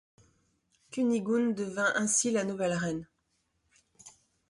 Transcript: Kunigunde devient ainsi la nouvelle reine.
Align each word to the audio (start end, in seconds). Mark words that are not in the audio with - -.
Kunigunde 0.89 1.53
devient 1.53 1.91
ainsi 1.93 2.31
la 2.31 2.43
nouvelle 2.43 2.73
reine. 2.73 3.05